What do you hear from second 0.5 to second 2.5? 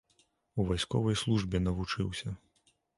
У вайсковай службе навучыўся.